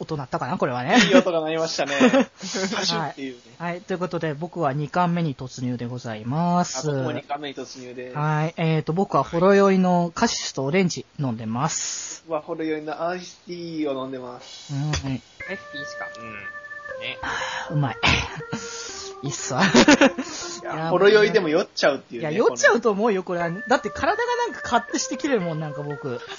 [0.00, 0.96] 音鳴ったかなこれはね。
[1.08, 1.92] いい音が鳴りましたね。
[2.38, 3.40] パシュっていうね。
[3.58, 3.80] はい。
[3.80, 6.86] ということで、僕は2巻目に突入でございまあす。
[6.86, 8.12] 僕も2回目に突入で。
[8.14, 8.54] はい。
[8.56, 12.24] えっ、と、僕はほろ酔いのカシスとオレンジ飲んでます。
[12.28, 14.72] ワホル酔いのアイスティーを飲んでます。
[14.72, 14.88] うん。
[14.90, 16.06] エスティしか。
[16.18, 16.58] うん。
[17.00, 17.18] ね。
[17.70, 17.96] うまい。
[19.22, 19.62] い いっすわ。
[19.62, 22.36] いや、ほろ酔いでも酔っちゃうっていういや、ね。
[22.36, 23.50] 酔っちゃこうと思うよ、これは。
[23.50, 26.20] だって体がなんかカッてしてきれるもん、なんか僕。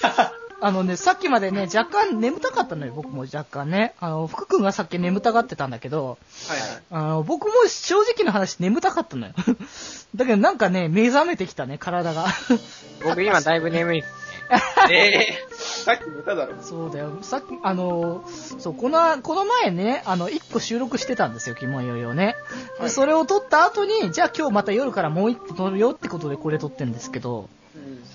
[0.62, 3.94] あのね、さっきまでね、若干眠たかったのよ、僕も若干ね。
[4.00, 6.18] あの、福君がさっき眠たがってたんだけど、
[6.50, 6.82] のはいはい。
[6.92, 9.34] あの、僕も正直な話眠たかったのよ。
[10.16, 12.26] だけどなんかね、目覚めてきたね、体が。
[13.04, 14.30] 僕今だいぶ眠いっすね。
[14.90, 16.56] ええさっき寝ただろ。
[16.62, 17.20] そうだよ。
[17.22, 22.36] さっき、あの、そう、この、この前ね、あの、一個収録してたんですよ、キモいよいをね。
[22.78, 27.48] で、はいそれを撮った後に、じゃあ今日また夜からもう一個撮るよってことでこれ撮ってんですけど、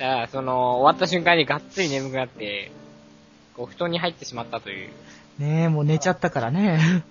[0.00, 2.70] あ、その、終わった瞬間にがっつり眠くなって、
[3.56, 4.90] こう、布団に入ってしまったという。
[5.38, 7.04] ねえ、もう寝ちゃったからね。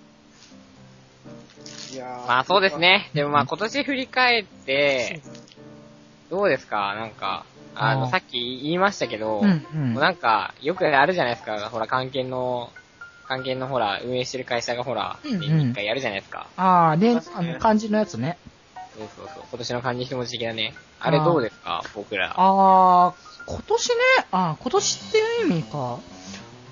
[1.92, 2.78] いやーまあそうです。
[2.78, 3.10] ね。
[3.14, 5.22] でもまあ今年振り返って、
[6.30, 6.94] どうですか？
[6.94, 7.44] なんか、
[7.74, 11.68] あの、さっき言いましたけど、うんうんもうなんか、よくあるじゃないですか。
[11.70, 12.70] ほら、関係の、
[13.28, 16.48] 関係のほら、運営してる会社がほら、うんうん年に一回やるじゃないですか。
[16.56, 18.38] ああ、ね、確かにあの、漢字のやつね。
[18.98, 19.44] そうそうそう。
[19.50, 20.74] 今年の漢字一文字的なね。
[21.00, 21.82] あれどうですか？
[21.94, 22.30] 僕ら。
[22.30, 23.14] ああ、
[23.46, 23.94] 今年ね、
[24.30, 25.98] あー今年っていう意味か。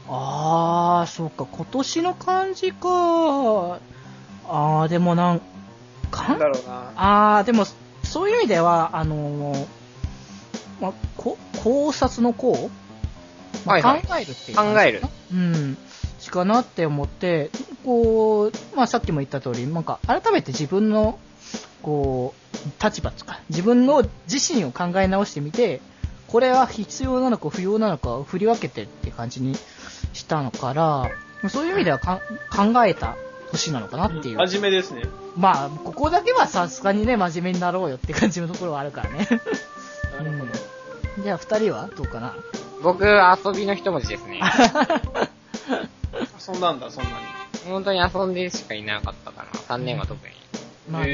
[0.08, 3.78] ああ、そうか、今年の漢字か。
[4.48, 5.40] ああ、でもなん、
[6.10, 6.92] かなんだろうな。
[6.96, 7.64] ああ、でも、
[8.04, 9.66] そういう意味では、あのー
[10.80, 12.70] まあ、こ考察の考、
[13.64, 15.02] まあはいはい考えるっていう感じ考える。
[15.32, 15.78] うん。
[16.18, 17.50] しかなって思って、
[17.84, 21.18] こう、まあさっきも言った通り、なんか改めて自分の、
[21.82, 25.80] こう、立場とか、自分の自身を考え直してみて、
[26.28, 29.54] これは必要なのか不要なのかを振り分けてって感じに
[30.12, 31.10] したのから、
[31.50, 33.16] そういう意味ではか考えた
[33.50, 34.38] 年なのかなっていう。
[34.38, 35.02] 真面目ですね。
[35.36, 39.28] まあ、ここだけはさすがにね、真面目になろうよって感じのところはあるからね。
[40.18, 41.22] なるほど。
[41.22, 42.34] じゃあ、二人はどうかな？
[42.82, 44.40] 僕、遊びの一文字ですね。
[46.48, 47.16] 遊んだんだ、そんなに。
[47.70, 49.50] 本当に遊んでしかいなかったかな。
[49.76, 50.31] 3年は特に。
[50.90, 51.04] まあ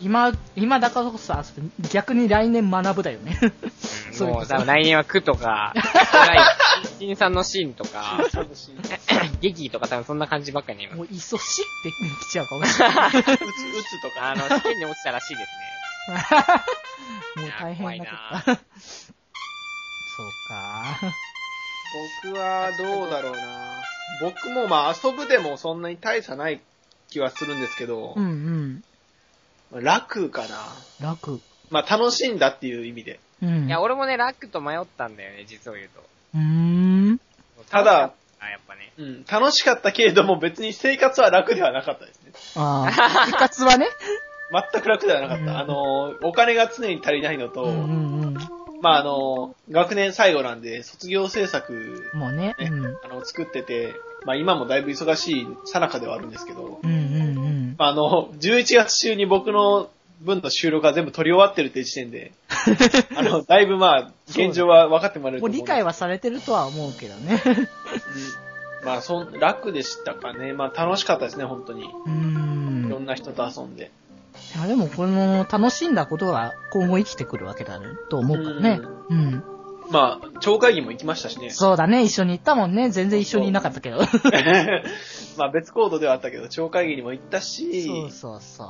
[0.00, 1.44] 今、今だからこそさ、
[1.92, 3.38] 逆に来年学ぶだよね。
[3.42, 3.52] うん
[4.12, 5.72] そうもう多分来年は苦とか、
[6.98, 8.18] 新さんのシーンとか。
[9.40, 13.08] 劇 とか多分そんな感じばっかりもう、いそしってきちゃうかもしれない。
[13.08, 14.30] うつ、うつとか。
[14.30, 15.50] あの、試験に落ちたらしいです
[17.40, 18.60] もう大変なこと
[20.16, 20.84] そうか。
[22.22, 23.82] 僕はどうだろうな。
[24.20, 26.60] 僕もまあ遊ぶでもそんなに大差ない
[27.08, 28.84] 気はするんですけどう、んうん。
[29.80, 30.58] 楽かな。
[31.00, 31.40] 楽。
[31.70, 33.20] まあ楽しんだっていう意味で。
[33.42, 33.62] うん。
[33.62, 33.66] ね。
[33.68, 36.02] いや、俺もね、ラックと迷ったんだよね、実を言うと。
[36.34, 36.40] うー
[37.12, 37.20] ん。
[37.70, 38.92] ただ、あ、やっぱね。
[38.98, 42.32] うん、楽しかったけれども別に生活は楽ではなかったですね。
[42.56, 43.26] ああ。
[43.30, 43.86] 生活はね。
[44.72, 45.42] 全く楽ではなかった。
[45.44, 48.34] うんあの、お金が常に足りないのと、うんうんうん。
[48.82, 52.54] まああの、学年最後なんで卒業制作、もうね。
[52.58, 52.96] ねうん。
[53.04, 53.94] あの、作ってて、
[54.24, 57.31] まあ今もだいぶ忙しい最中ではあるんですけど、うんうん
[57.78, 59.90] ああの、11月中に僕の
[60.20, 62.32] 分の収録が全部撮り終わってるって時点で、
[63.16, 65.56] あの、だいぶまあ、現状は分かってもらえると思う。
[65.56, 67.42] もう理解はされてるとは思うけどね。
[67.44, 67.68] うん
[68.84, 70.52] まあ、そん、楽でしたかね。
[70.52, 71.84] まあ楽しかったですね、本当に。
[71.84, 73.02] うーいろん。
[73.04, 73.90] んな人と遊んで。
[74.56, 77.80] いや、でもこの楽しんだことが今後生きてくるわけだ
[78.10, 78.80] と思うからね。
[79.08, 79.44] うん。
[79.90, 81.50] まあ、町会議も行きましたしね。
[81.50, 82.90] そうだね、一緒に行ったもんね。
[82.90, 83.98] 全然一緒にいなかったけど。
[85.36, 88.66] まあ別行動ではあったけど、町会議にも行ったし、そうそうそう。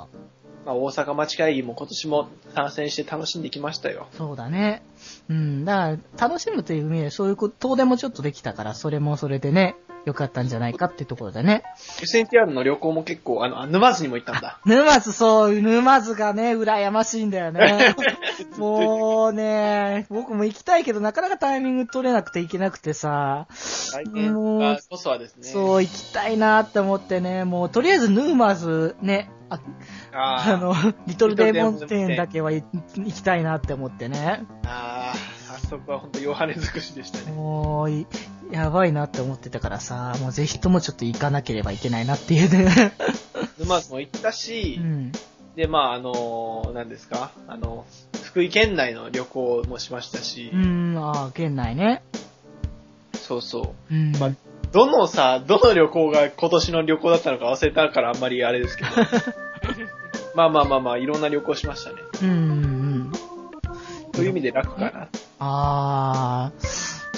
[0.64, 4.08] まあ大阪町会議も今年も参戦して楽しんできましたよ。
[4.12, 4.82] そうだね。
[5.28, 5.64] うん。
[5.64, 11.62] だから、楽しむという意味で、そういうこと、遠出もちょっとできたから、それもそれでね、良かったんじゃないかっていうところでね。
[12.00, 14.60] SNTR の旅行も結構、あの、あ沼津にも行ったんだ。
[14.64, 17.94] 沼津、そう、沼津がね、羨ましいんだよね。
[18.58, 23.46] もうね、僕も行きたいけど、なかなかタイミング取れなくて行けなくてさ、
[23.92, 25.44] 来年がこそはですね。
[25.44, 29.30] そう、行きたいなって思ってね、もう、とりあえず沼津ね、
[30.12, 30.74] ああの、
[31.06, 32.64] リトルデーモン店だけは行
[32.96, 34.44] 行きたいなって思ってね。
[34.64, 37.32] あー、あそこは本当ヨハネ尽くしでしたね。
[37.32, 38.06] もう、い
[38.52, 42.92] やばいなって思ってたからさ、もうぜひともちょっと行かなければいけないなっていうね。
[43.58, 45.12] 沼津も行ったし、うん。
[45.56, 47.30] で、まああの、何ですか？
[47.48, 47.86] あの、
[48.22, 52.02] 福井県内の旅行もしましたし、うん、ああ、県内ね。
[53.14, 53.94] そうそう。
[53.94, 54.12] うん。
[54.18, 54.30] まあ
[54.70, 58.90] どのさ、どの旅行が今年の旅行だったのか忘れたからあんまりあれですけど。
[60.34, 61.96] まあまあまあまあ、いろんな旅行しましたね。
[62.22, 63.12] うん、うん。
[64.14, 65.08] そういう意味で楽かな。
[65.38, 66.52] ああ、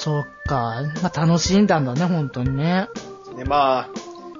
[0.05, 0.83] そっか。
[1.03, 2.89] まあ楽しんだんだね、本当にね。
[3.25, 3.45] そね。
[3.45, 3.89] ま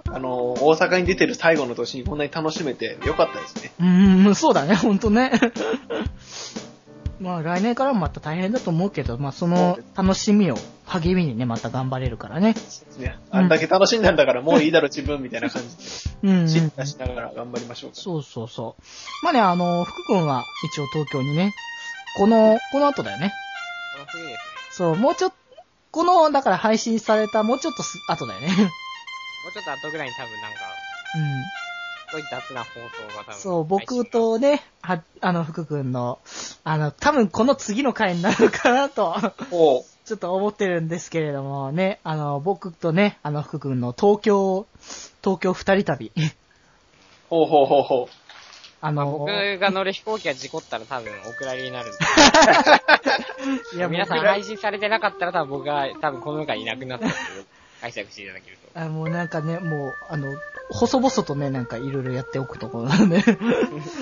[0.07, 3.73] あ、あの、大阪に出てる最後の年にこんなに楽しめてよかったですね。
[3.81, 5.33] うーん、そうだね、ほんとね。
[7.19, 12.55] まあ来年からもまた大変だと思うけど、まあその楽しみを励みにね、また頑張れるからね。
[12.99, 16.49] ねあんだけ楽しんだんだからもういいだろ自分みたいな感じで、うん、うん。
[16.51, 17.97] 進化しながら頑張りましょうか。
[17.97, 18.83] そうそうそう。
[19.25, 21.55] まあね、あの、福君は一応東京にね、
[22.19, 23.33] この、この後だよね。
[23.95, 24.39] この冬ですね。
[24.73, 25.44] そう、もうちょっと、
[25.95, 28.49] この、だから配信されたもうちょっとす後だよね。
[28.49, 30.59] もうちょっと後ぐらいに多分なんか、
[31.15, 31.45] うん。
[32.11, 32.71] そういった雑な放
[33.11, 33.35] 送が多分。
[33.35, 36.19] そう、僕とね、は、あの、福君の、
[36.65, 39.15] あの、多分この次の回になるかなと、
[39.53, 44.67] おうちょっと思ってるんですけれどもね、あの、僕とね、あの、福君の東京、
[45.23, 46.11] 東京二人旅。
[47.31, 48.24] ほうほうほうほう。
[48.85, 51.99] あの、僕が乗る飛行機が事故ったら多分お蔵入りになるんで。
[53.77, 57.47] いや、皆さん僕配信されてなかったら多分僕が多分この中にいなくなったっていう
[57.81, 58.79] 解釈していただけると。
[58.79, 60.35] あもうなんかね、もう、あの、
[60.69, 63.25] 細々とね、なんかいろいろやっておくところなんで。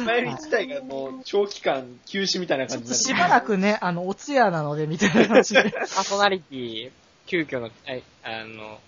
[0.04, 5.70] 前自体がもう長期間休止みたいな感じになるっとしばらくね、あの、お通夜なので、みたいな感じで。
[5.70, 6.90] パーソナリティ、
[7.26, 8.80] 急遽の、えあの、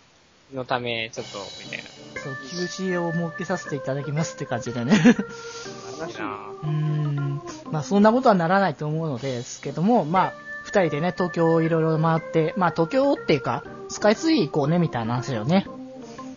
[0.53, 1.85] のため、ちょっと、みたいな。
[2.21, 4.93] そう、休止を設けさせていただきますって感じでね。
[6.01, 7.43] 悲しいなうーん。
[7.71, 10.33] まあ、そんなことはならないと思うのですけども、まあ、
[10.65, 15.67] 二人でね、東京をいろいろ回って、まあ、東京っていうか、スカイツリー行こうね、みたいな話をね、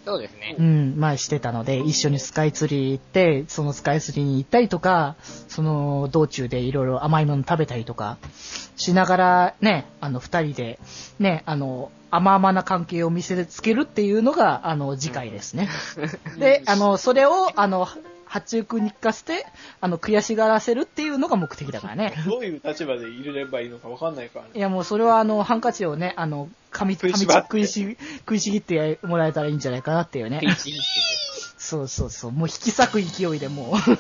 [0.08, 0.64] そうですねう。
[0.64, 5.18] ん、前してたので、一緒にスカイツリー行って、そのスカイツリーに行ったりとか、
[5.50, 8.18] その道中でいろいろ甘いもの食べたりとか、
[8.78, 10.80] しながらね、あの、二人で、
[11.20, 15.70] ね、あの、甘々な関係を見せつけるっていうのが、あの、次回ですね。
[16.38, 17.88] で、あの、それを、あの、
[18.26, 19.46] 八中君に聞かせて、
[19.80, 22.14] あの、悔しがらせるっていうのが目的だからね。
[22.26, 24.52] どういう立場でいればいいのかわかんないからね。
[24.54, 30.42] いや、もうそれはあの、ハンカチをね、あの、噛み、噛みち食いし食いし、ぎってもらえたらいいんじゃないかなっていうね。
[31.58, 32.32] そうそうそう。
[32.32, 33.76] もう引き裂く勢いでもう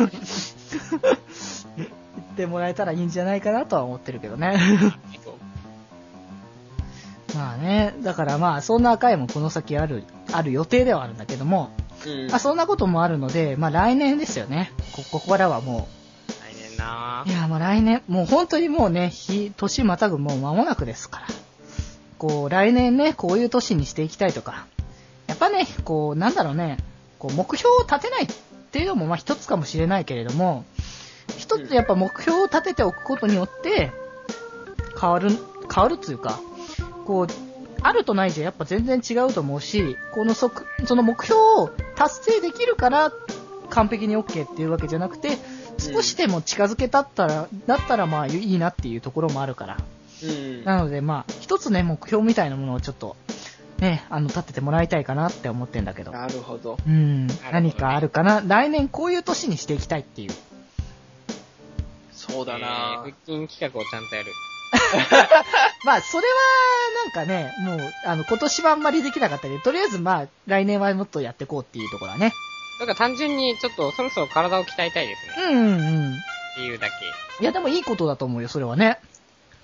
[1.77, 1.89] 言っ
[2.35, 4.57] てもらえたらいいんじゃないかなとは思ってるけどね。
[7.67, 11.69] ね、だからまあ、そんな回もこの先ある、ある予定ではあるんだけども、
[12.05, 12.27] うん。
[12.29, 14.71] まあそんなこともあるので、まあ来年ですよね。
[14.95, 15.89] こここからはも
[16.41, 17.25] 来年な。
[17.27, 21.25] う、いやもう来年、もう本当にもうね、日、年またぐもう間もなくですから。
[22.17, 24.65] こう、来年ね、こういう年にしていきたいとか、
[25.27, 26.77] やっぱね、こう、なんだろうね、
[27.19, 28.27] こう、目標を立てないっ
[28.71, 30.63] ていうのもまあ一つかもしれないけれども、
[31.37, 33.91] 一つやっぱ目標を立てておくことによって、
[34.99, 35.29] 変わる、
[35.73, 36.39] 変わるっていうか、
[37.05, 37.46] こう、
[37.81, 40.51] あるとないじゃやっぱ全然違うと思うし、このそ
[40.85, 43.11] その目標を達成できるから
[43.69, 45.37] 完璧に OK っていうわけじゃなくて、
[45.77, 49.77] 少しでも近づけたったら、だったらまあいいなっていうところもあるから。
[50.23, 50.63] うん。
[50.63, 53.15] なのでまあ、一つね、目標みたいなものをちょっと、
[53.77, 56.11] ね、あの、立ててもらいたいかなって思ってんだけど。
[56.11, 56.77] なるほど。
[56.87, 58.41] うん、ね何かあるかな？
[58.41, 60.31] 来年こういう年にしていきたいっていう。
[62.11, 64.31] そうだなえー腹筋企画をちゃんとやる。
[65.85, 66.33] まあ、それは、
[67.05, 72.33] なんかね、もう、あの、今年はあんまりできなかったけど、とりあえずまあ、来年はもっとやっていこうっていうところだね。
[72.79, 75.45] だから単純にちょっとそろそろ体を鍛えたいですね。
[75.49, 76.13] うんうんうん。
[76.13, 76.17] っ
[76.55, 76.93] ていうだけ。
[77.39, 78.99] いや、でもいいことだと思うよ、それはね。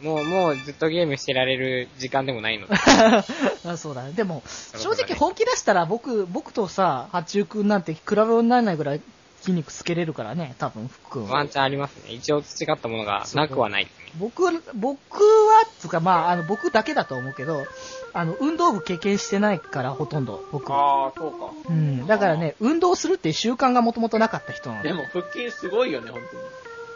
[0.02, 2.76] もう、もうずっとゲームしてられる時間でもないので。
[3.66, 4.12] あそうだね。
[4.14, 4.44] でも、
[4.78, 9.02] 正直本気出したら僕、僕とさ、八中くんなんて比べにならないぐらい
[9.44, 11.34] 筋肉つけれるからね、多分、福君は。
[11.36, 12.14] ワンチャンありますね。
[12.14, 14.12] 一応培ったものがなくはないですね。
[14.18, 17.66] 僕、僕は、つうかまあ、あの、僕だけだと思うけど、
[18.14, 21.06] あの、運動部経験してないから、ほとんど、僕は。
[21.06, 21.52] ああ、そうか。
[21.70, 22.08] うん。
[22.08, 24.90] だからね、運動するっていう習慣がもともとなかった人なので。
[24.90, 26.22] でも腹筋すごいよね、本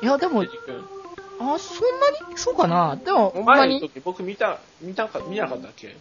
[0.01, 1.57] いや、でも、あ、そんな
[2.31, 2.37] に？
[2.37, 2.95] そうかな？
[2.95, 3.79] でも、ほんまに？
[3.79, 5.95] 前の時僕見た、見たか、見なかったっけ？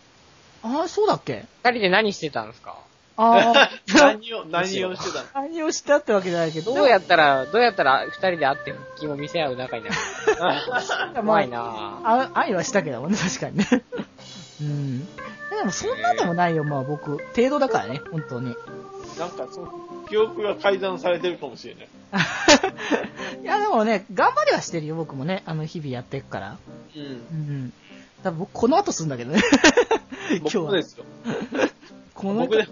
[0.63, 1.45] あ、そうだっけ？
[1.65, 2.77] 二人で何してたんですか？
[3.17, 5.47] あ 何を、何をしてたの？
[5.47, 9.97] 何をしたってわけじゃないけど、どうやったら、どうやったら二人で会って腹筋を見せ合う仲になる
[10.41, 11.63] まあ 怖いなぁ。
[12.05, 13.67] あ愛はしたけどもね、確かにね。
[14.61, 15.07] うん。
[15.07, 17.19] でも、そんなでもないよ、まあ僕。
[17.35, 18.55] 程度だからね、本当に。
[19.19, 19.73] なんか、その、
[20.09, 21.89] 記憶が改ざんされてるかもしれない。
[23.43, 25.43] いや、でもね、頑張りはしてるよ、僕もね。
[25.47, 26.57] あの、日々やっていくから。
[26.95, 27.03] うん。
[27.03, 27.73] うん。
[28.23, 29.41] 多分僕、この後するんだけどね。
[30.41, 30.63] 今日は。
[30.65, 31.05] 僕もですよ。
[32.15, 32.69] この僕で、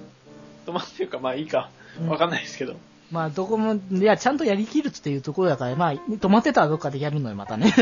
[0.65, 1.71] 止まっていうか、まあいいか。
[2.01, 2.75] うんわかんないですけど。
[3.13, 7.73] まあ、どこも、いや、ちゃんとやりきるっていうところだから、まあ、止まってたらどっかでやるのよ、またね。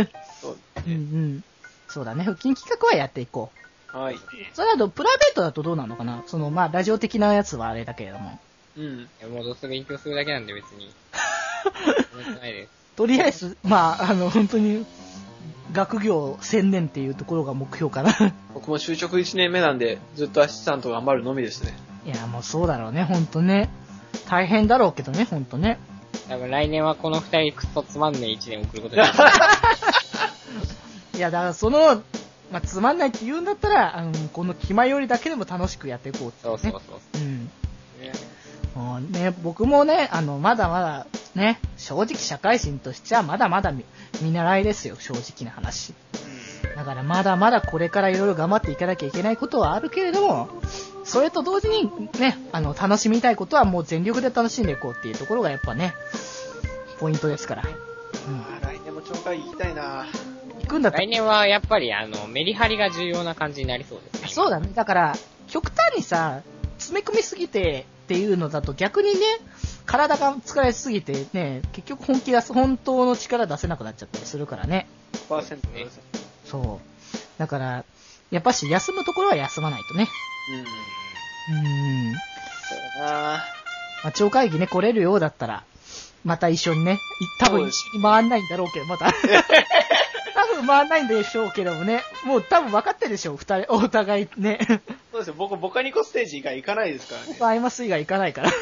[0.40, 1.44] そううんうん。
[1.88, 3.50] そうだね、腹筋企画はやっていこ
[3.94, 3.96] う。
[3.96, 4.18] はい。
[4.52, 6.22] それだと、プライベートだとどうなのかな？
[6.26, 8.38] その、まあ、ラジオ的なやつはあれだけれども。
[8.76, 9.08] うん。
[9.32, 10.90] もうどうせ勉強するだけなんで別に。
[12.14, 12.70] 面白くないです。
[12.96, 14.84] とりあえず、まあ、あの、本当に、
[15.72, 18.12] 学業専念っていうところが目標かな。
[18.52, 21.74] 僕も就職1年目なんで、ずっとアシスタント頑張るのみですね。
[22.04, 23.70] いや、もうそうだろうね、ほんとね。
[24.28, 25.78] 大変だろうけどね、ほんとね。
[26.28, 29.14] 多分来年はこの二人クソつまんねえ一年送ることになる。
[31.14, 32.02] いや、だからその、
[32.50, 36.52] まあ、つまんないって言うんだったら、あの、この気前よりだけでも楽しくやっていこうって、ね。
[36.54, 37.14] そうそうそう。
[37.14, 37.50] うん。
[38.00, 38.12] ね
[38.74, 43.84] もうね、僕もね、あの、まだまだ、ね、正直社会人としてはまだまだ見
[44.20, 45.94] 見習いですよ、正直な話。
[46.76, 50.48] だからまだまだこれからいろいろ頑張っていかなきゃいけないことはあるけれども、
[51.04, 55.94] それと同時にね、あの、楽しみたいことはもう全力で楽しんでいこうっていうところがやっぱね、
[56.98, 57.64] ポイントですから。
[57.64, 58.60] うん。
[58.60, 60.06] 来年も超会議行きたいな
[60.60, 64.28] 行くんだっ来年はやっぱりあの、メリハリが重要な感じになりそうですね。
[64.28, 64.70] そうだね。
[64.74, 65.14] だから、
[65.48, 66.42] 極端にさ、
[66.78, 69.20] 詰め込みすぎてっていうのだと逆にね、
[69.86, 74.86] 体が疲れすぎてね、結局本気出す、本当の力出せなくなっちゃったりするからね。
[75.28, 75.86] 100%ね。
[76.44, 77.38] そう。
[77.38, 77.84] だから、
[78.30, 80.08] やっぱし休むところは休まないとね。
[80.50, 81.56] うん。
[81.56, 82.14] うん。
[82.68, 83.44] そうだな
[84.02, 85.64] まあ、超会議ね、来れるようだったら、
[86.24, 86.96] また一緒にね、い
[87.38, 89.12] 多分一緒に回んないんだろうけど、また。
[90.34, 94.58] 多分回んないんでしょうけどもね、もう多分分かってるでしょう、二人、お互いね。
[95.12, 95.34] そうですよ。
[95.36, 97.26] 僕、ボカニコステージ以外行かないですからね。
[97.28, 98.52] 僕アイマス以外行かないから。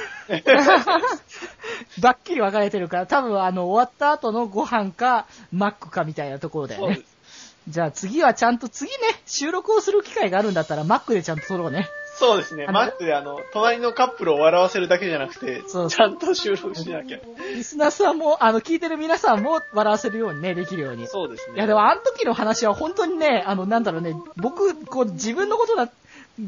[2.01, 7.01] ばっきり分かれてるから、多分あの、終わった後のご飯か、マックかみたいなところだよね。
[7.69, 8.97] じゃあ次はちゃんと次ね、
[9.27, 11.89] 収録をする機会があるんだったら、マックでちゃんと撮ろうね。
[12.21, 12.67] そうですね。
[12.67, 17.19] マックであの、隣のカップルを笑わせるだけじゃなくて、そうちゃんと収録しなきゃ。
[17.55, 21.07] リスナーさんも、あの、聞いてる皆さんも笑わせるようにね、できるように。
[21.07, 21.57] そうですね。
[21.57, 25.89] いや、でもあの時の話は本当にね、あの、なんだろうね、僕、こう、自分のことだ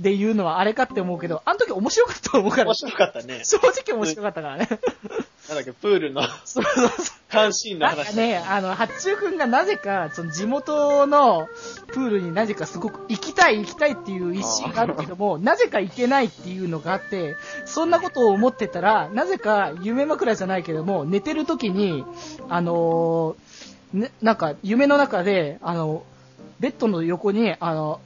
[0.00, 3.42] で言うのはあれかって思うけど、あの時面白かったと思うから面、白かったね。
[3.44, 4.68] 正直面白かったからね。
[5.48, 7.16] なんだっけ、プールのそうそうそう。
[7.30, 8.16] 監視員のなんか話。
[8.16, 11.48] ね、あの、八中くんがなぜか、その地元の
[11.88, 22.04] プールになぜかすごく行きたい行きたいっていう一心があるけども、なぜか行けないっていうのがあって、そんなことを思ってたら、なぜか夢枕じゃないけども、寝てる時に、
[22.48, 26.04] あのーね、なんか夢の中で、あの、
[26.60, 28.00] ベッドの横に、あの、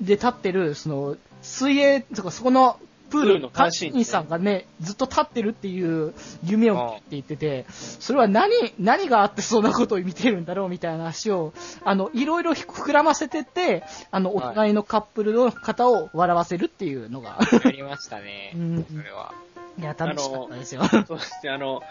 [0.00, 2.78] で立ってる、その、水泳、とかそこの
[3.10, 6.14] プールの監視員さんがね、ずっと立ってるっていう
[6.44, 11.52] 夢をって言ってて、それは何、何があってそんなことを見てるんだろうみたいな話を、
[11.84, 18.84] あの、いろいろ膨らませてって、あの、お隣のカップルの方を笑わせるっていうのが、やりましたねうん。
[18.84, 19.32] それは。
[19.78, 20.82] いや、楽しかったですよ。
[20.84, 21.82] そうですね、あの、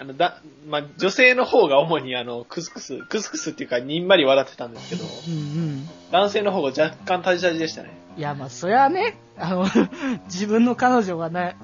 [0.00, 5.88] あの、だ、まあ、女性の方が主にあの、クスクス、クスクスっていうか、にんまり笑ってたんですけど、うんうん。
[6.12, 7.90] 男性の方が若干タジタジでしたね。
[8.16, 9.66] いや、まあ、そりゃね、あの、
[10.26, 11.56] 自分の彼女がね、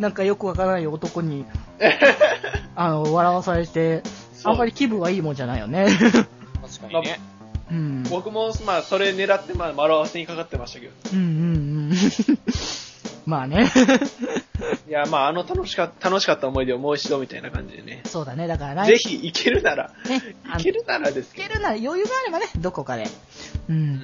[0.00, 1.44] なんかよくわからない男に、
[2.74, 4.02] あの、笑わされて、
[4.42, 5.86] あんまり気分はいいもんじゃないよね。
[5.86, 7.20] 確かにね。
[7.70, 8.02] うん。
[8.04, 10.92] 僕も、まあ、それ狙って、まあ、笑わせにかかってましたけど。
[11.12, 11.96] うんうんうん。
[13.26, 13.70] まあね。
[14.88, 18.00] いや、まあ、あの楽しかった、楽しかった思い出をもう一度みたいな感じでね。
[18.06, 20.22] そうだね、だから来ぜひ行けるなら、ね、
[20.56, 21.44] 行けるならですけど。
[21.44, 23.06] 行けるなら余裕があればね、どこかで。
[23.68, 24.02] うん。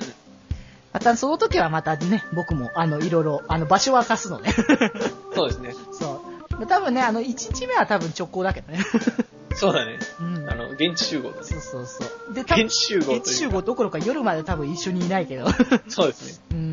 [0.92, 4.52] またその時はまたね、僕も、あの、いろいろ、あの、場所は貸すのね。
[5.34, 5.74] そうですね。
[5.98, 6.22] そ
[6.60, 6.66] う。
[6.66, 8.84] 多分ね、あの、1日目は多分直行だけどね。
[9.56, 9.98] そうだね。
[10.20, 10.50] うん。
[10.50, 11.44] あの、現地集合だね。
[11.44, 12.34] そうそうそう。
[12.34, 15.46] で、現地集合現地集合どころか夜まで多分一緒にいないけど。
[15.88, 16.44] そうですね。
[16.52, 16.63] うん。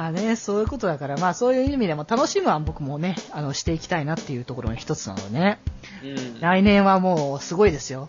[0.00, 5.60] まあね、そういうことだから、まあそういう意味でも楽しむは僕もね、あの、していきたいなっていうところの一つなのでね。
[6.02, 6.40] うん。
[6.40, 8.08] 来年はもうすごいですよ。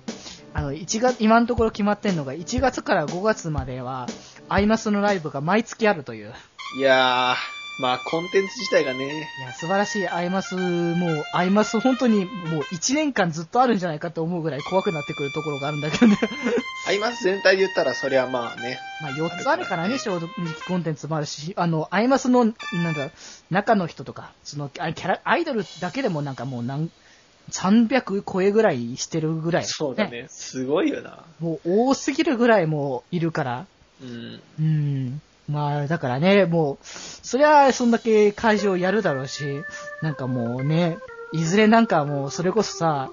[0.53, 4.07] あの、1月、今のところ決まってんのが、1月から5月までは、
[4.47, 6.33] アイマスのライブが毎月あるという。
[6.77, 10.07] いやー、まあ、コンテンツ自体がね、いや、素晴らしい。
[10.07, 16.17] アイマス、もう、アイマス本当にもう1年間ずっとあるんじゃないかと思うぐらい怖くなってくるところがあるんだけどね。
[16.87, 18.79] アイマス全体で言ったら、そりゃまあね。
[18.99, 20.29] まあ4つあるからね、正直
[20.67, 23.09] コンテンツもあるし、あの、アイマスの、なんだ、
[23.49, 26.91] 中の人とか、その、あキャラ、アイドルだけでもなんかもう何、
[27.51, 30.27] 300超えぐらいしてるぐらい、そうだね。
[30.29, 31.23] すごいよな。
[31.39, 33.65] もう多すぎるぐらいもういるから、
[34.01, 34.41] うん。
[34.59, 35.21] うん。
[35.51, 39.63] まあ、だからね、もう、そりゃ、そんだけ会場やるだろうし、
[40.01, 40.97] なんかもうね、
[41.33, 43.09] いずれなんかもう、それこそさ、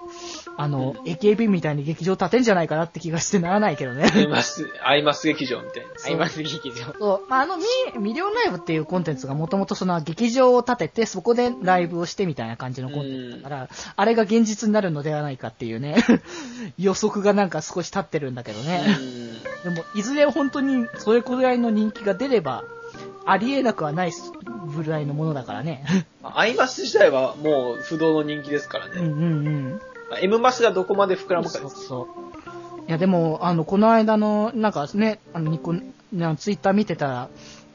[0.56, 4.10] あの、AKB みたいに劇場建てんじゃないかなって気がしてならないけどね。
[4.12, 5.88] アイマス、アイマス劇場みたいな。
[6.04, 6.94] アイマス劇場。
[6.98, 7.64] そう、まあ、あのミ、
[8.00, 15.96] ミリオンライブっていうコンテンツがもともとその劇場を建てて、そこでライブをしてみたいな感じのコンテンツだから、あれが現実になるのではないかっていうね、
[16.76, 18.84] 予測がなんか少し立ってるんだけどね。
[18.98, 19.74] うん。
[19.74, 22.64] でも、いずれ本当にそれくらいの人気が出れば、
[23.30, 24.12] ありえなくはない
[24.74, 25.84] ぐらいのものだからね。
[26.22, 28.92] ま あアイマス自体はもう不動の人気ですからね。
[28.96, 29.80] うんうんうん。
[30.10, 31.74] まあ M マスがどこまで膨らむかです。
[31.74, 32.88] そうそう。
[32.88, 35.74] いや、でも、あの、この間の、なんかね、あの、ニコ、
[36.10, 37.28] なツイッター見てたら、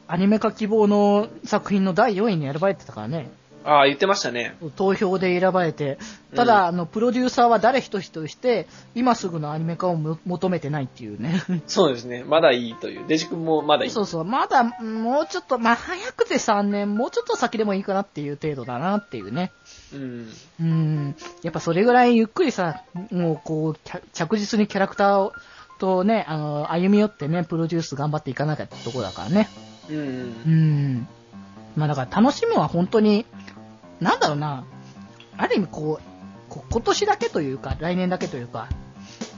[0.08, 3.30] アニメ化希望の作品の第4位に選ばれてたからね。
[3.64, 4.56] ああ、言ってましたね。
[4.76, 5.98] 投票で選ばれて、
[6.34, 11.42] ただ、あの、プロデューサーは誰一人として、今すぐのアニメ化をも求めてないっていうね。
[11.66, 12.24] そうですね。
[12.24, 13.06] まだいいという。
[13.08, 13.90] デジ君もまだいい。
[13.90, 19.50] そうそう、まだ、もうちょっと、まあ、早くて3年、もうちょっと先でもいいかなっていう程度だなっていうね。
[19.94, 20.28] うん。
[20.60, 23.78] うん、やっぱそれぐらいゆっくりさ、もうこう、
[24.12, 25.32] 着実にキャラクターを、
[25.78, 29.48] とね、あの、歩み寄ってね、プロデュース頑張っていかなきゃってとこだからね。
[29.88, 29.96] うん。
[29.96, 30.00] う
[30.50, 31.08] ん。
[31.76, 33.26] まあだから楽しむは本当に、
[34.04, 34.66] なんだろうな、
[35.38, 38.68] ある意味こう、こ今年だけというか、来年だけというか、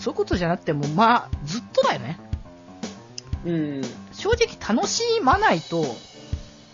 [0.00, 2.18] そういうことじゃなくても、まあ、ずっとだよね。
[3.44, 3.82] うん。
[4.12, 5.84] 正直楽しまないと、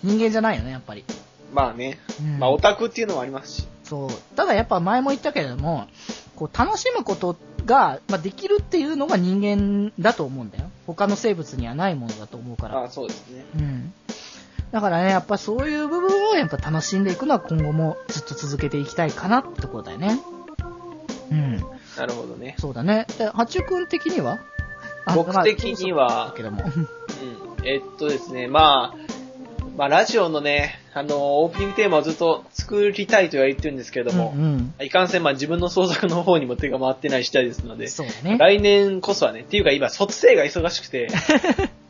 [0.03, 1.05] 人間じゃないよね、やっぱり。
[1.53, 1.99] まあね。
[2.19, 3.69] うんまあ、オタクっていうのもありますし。
[3.85, 4.11] そう。
[4.37, 5.87] ただやっぱ前も言ったけれども、
[6.35, 10.71] こう楽しむことが、まあ、できるっていうのが人間だと思うんだよ。
[10.87, 12.79] 他の生物にはないものだと思うから。
[12.79, 13.45] ああ、そうですね。
[13.55, 13.82] うん。
[14.73, 20.19] だからね、やっぱそういう部分をやっぱ楽しんでいくのは今後もずっと続けていきたいかなってところだよね。
[21.31, 21.57] うん。
[21.97, 22.57] なるほどね。
[22.59, 23.07] そうだね。
[23.19, 24.41] で、八中君的には？
[25.05, 26.65] あ僕的にはまあだけども。
[26.65, 26.89] うん。
[27.67, 29.13] えっとですね、まあ、
[29.77, 34.85] まあ、ラジオのね、あの、オープニングテーマをずっと作りたいとは言ってるんですけれども、うんうん。
[34.85, 37.89] いかんせん、まあ、自分の創作の方にも手が回ってない次第ですので、
[38.23, 38.37] ね。
[38.39, 41.09] 来年こそはね、っていうか今、卒生が忙しくて、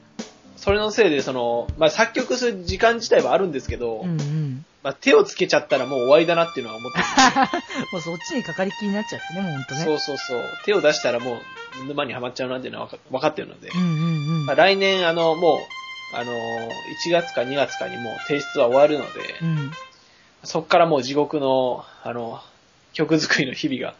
[0.62, 4.64] それのせいで、その、まあ、作曲する時間自体はあるんですけど、うんうん。
[4.84, 7.04] まあ、手をつけちゃったらもう終わりだなっていうのは思ってる
[7.92, 9.80] もうそっちにかかりきりになっちゃってね、もうほんとね。
[9.84, 10.44] そうそうそう。
[10.64, 11.40] 手を出したらも
[11.82, 13.90] う沼にはまっちゃうなっていうのは分かってるので、うんうんう
[14.42, 14.46] ん。
[14.46, 19.72] まあ、来年、あの、もう、あの、1月か2月かにもう提出は終わるので、うん。
[20.44, 22.40] そっからもう地獄の、あの、
[22.92, 23.96] 曲作りの日々が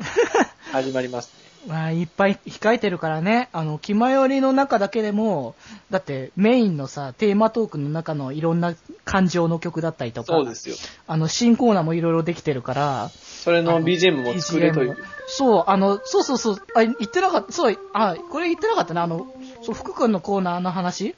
[0.71, 1.42] 始まりますね。
[1.67, 5.55] まあ、いっぱい控えてるからね、あの、気まよりの中だけでも、
[5.91, 10.77] だってメインのさ、テーマトークの中のいろんな感情の曲だったりとか、そうですよ。
[11.07, 14.97] あの、新コーナーもいろいろできてるから、それの BGM も作れという。
[15.29, 19.27] そう、あの、そうそうそう、あ、言ってなかった、そう、あ、これ言ってなかったな、あの、
[19.63, 21.15] そう、福君のコーナーの話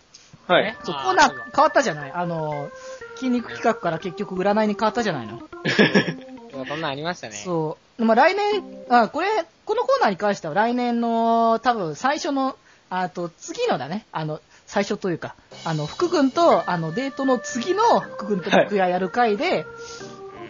[0.46, 0.76] はい。
[0.84, 2.70] そう、コーナー変わったじゃないあの、
[3.16, 5.40] 筋肉企画から結局占いに変わったじゃないの。
[6.66, 7.34] そんなんありましたね。
[7.34, 8.04] そう。
[8.04, 9.28] まあ、来年、あ、これ、
[9.64, 12.56] このコーナーに関しては来年の多分最初の、
[12.90, 19.66] あと次のだね、あの、最初というか、あの、福君と、あの、デートの次の福君と僕がやる回で、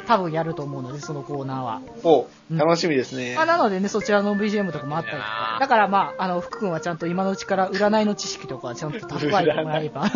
[0.06, 1.82] 多分やると思うので、そのコーナーは。
[2.02, 3.34] おうん楽しみですね。
[3.34, 5.56] まあ、なのでね、そちらの BGM とかもあったりとか。
[5.60, 10.10] だからまあ、あの、福君はちゃんと今のうちから占いの知識とかはちゃんと蓄えてもらえば、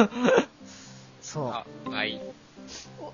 [1.22, 1.48] そう。
[1.48, 2.20] あ、はい。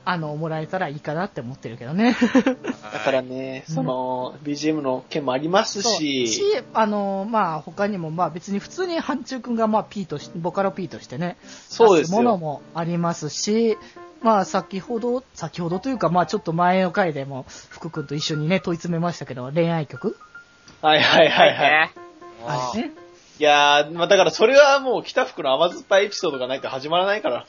[0.05, 2.17] あの、もらえたらいいかなって思ってるけどね。
[2.93, 12.38] だからね、その、BGM の件もありますそうし、し、あの、まあ、他にも、まあ別に普通にハンチュー君が、まあ、P として、ボカロ P としてね、そうです出すものよ。
[12.38, 13.79] もありますし、
[14.23, 20.17] まあ、先ほど、先ほどというか、まあ、ちょっと前の回でも、福君と一緒にね、問い詰めましたけど、恋愛曲
[20.81, 21.71] はいはいはいはい。
[21.71, 21.93] ね。
[22.47, 23.05] あれね。
[23.38, 27.47] いやー、まあだからそれはもう北福の甘酸っぱいエピソードがないと始まらないから。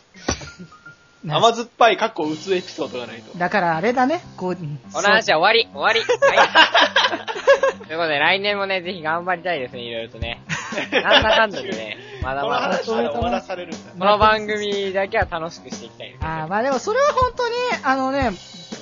[1.26, 3.38] ね甘酸っぱい、かっこ打つエピソードがないと。
[3.38, 7.88] だからあれだね、こう、うんこの話は終わり終わりはい。
[7.88, 10.42] ということで、来年もね、ぜひ頑張りたいですね、いろいろとね。
[10.92, 13.78] なんだかんだでね、まだこのまだ、話終わらされるんだ。
[13.98, 16.28] この番組だけは楽しくしていきたいです、ね。
[16.28, 18.32] あーまあでもそれは本当に、あのね、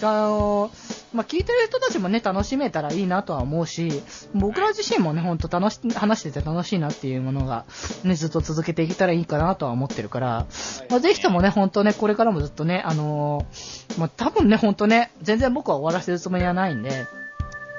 [0.02, 0.72] あの
[1.14, 4.02] まあ聞いてる人たちもね、楽しめたらいいなとは思うし、
[4.34, 7.66] 僕ら自身もね、本当楽し、話してて楽しいなっていうものが、
[8.04, 10.48] ね、ずっと続けていけたらいいかなとは思ってるから、
[10.90, 17.06] まあぜひともね、本当ね、これからもずっとね、あのーまあ多分ね、本当ね、全然僕は終わらせるつもりはないんで、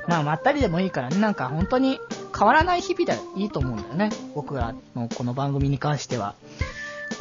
[0.06, 1.98] まあまったりでもいいからね、なんか本当に
[2.36, 6.34] 変わらない日々でいいと思うんだよね、僕らのこの番組に関しては。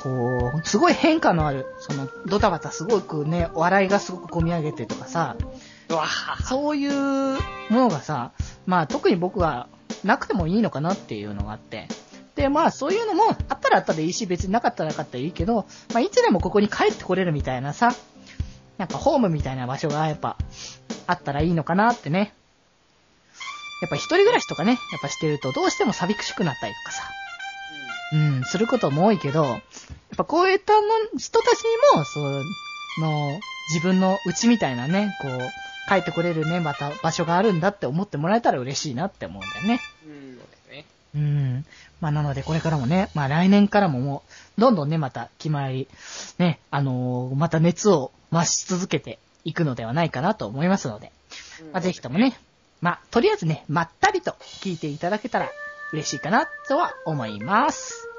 [0.02, 5.36] こう、すごい変化のある、その、ドタバタすごくね、笑いがすごく込み上げてとかさ。
[6.43, 8.32] そういうものがさ、
[8.65, 9.67] まあ特に僕は
[10.03, 11.88] なくてもいいのかなっていうのがあって。
[12.36, 17.93] で、まあそういうのもあったらあったでいいし、別になかったらなかったらいいけど、まあいつでもここに帰ってこれるみたいなさ、
[18.77, 20.38] なんかホームみたいな場所がやっぱ
[21.08, 22.34] あったらいいのかなってね。
[23.82, 27.03] やっぱ一人暮らしとかね、やっぱしてるとどうしても寂しくなったりとかさ、
[28.13, 29.60] うん、することも多いけど、やっ
[30.15, 32.19] ぱこういったの人たちにも、そ
[33.01, 33.39] の、
[33.73, 35.39] 自分の家みたいなね、こう、
[35.88, 39.82] 帰ってこれるね、また場所があるんだって思ってもらえたら嬉しいなって思うんだよね。
[40.06, 40.86] うんそうですね。
[41.15, 41.65] うん。
[42.00, 44.24] まあなのでこれからもね、まあ来年からもも
[44.58, 45.88] う、どんどんね、また決まり、
[46.38, 51.12] ね、あのーまた熱を増し続けていくのではないかなと思いますので、
[51.72, 52.38] まあぜひともね、
[52.82, 55.50] まあとりあえずね、まったりと聞いていただけたら
[55.91, 58.12] 嬉しいかなとは思います。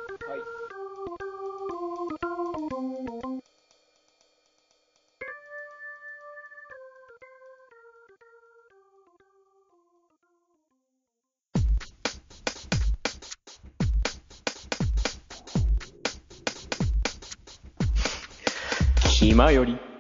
[19.45, 19.94] 今より。